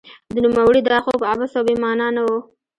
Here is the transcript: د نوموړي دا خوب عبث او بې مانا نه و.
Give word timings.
د 0.33 0.35
نوموړي 0.45 0.81
دا 0.89 0.97
خوب 1.05 1.21
عبث 1.31 1.51
او 1.57 1.63
بې 1.67 1.75
مانا 1.83 2.07
نه 2.15 2.21
و. 2.25 2.29